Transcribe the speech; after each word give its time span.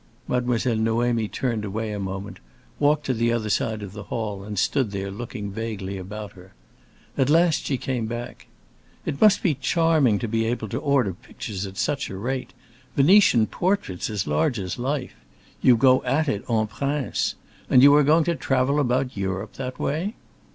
Mademoiselle 0.27 0.77
Noémie 0.77 1.31
turned 1.31 1.63
away 1.63 1.91
a 1.91 1.99
moment, 1.99 2.39
walked 2.79 3.05
to 3.05 3.13
the 3.13 3.31
other 3.31 3.51
side 3.51 3.83
of 3.83 3.93
the 3.93 4.05
hall, 4.05 4.43
and 4.43 4.57
stood 4.57 4.89
there, 4.89 5.11
looking 5.11 5.51
vaguely 5.51 5.95
about 5.99 6.31
her. 6.31 6.53
At 7.19 7.29
last 7.29 7.67
she 7.67 7.77
came 7.77 8.07
back. 8.07 8.47
"It 9.05 9.21
must 9.21 9.43
be 9.43 9.53
charming 9.53 10.17
to 10.17 10.27
be 10.27 10.43
able 10.47 10.69
to 10.69 10.79
order 10.79 11.13
pictures 11.13 11.67
at 11.67 11.77
such 11.77 12.09
a 12.09 12.17
rate. 12.17 12.51
Venetian 12.95 13.45
portraits, 13.45 14.09
as 14.09 14.25
large 14.25 14.57
as 14.57 14.79
life! 14.79 15.13
You 15.61 15.77
go 15.77 16.01
at 16.03 16.27
it 16.27 16.43
en 16.49 16.65
prince. 16.65 17.35
And 17.69 17.83
you 17.83 17.93
are 17.93 18.03
going 18.03 18.23
to 18.23 18.35
travel 18.35 18.79
about 18.79 19.15
Europe 19.15 19.53
that 19.53 19.77
way?" 19.77 20.15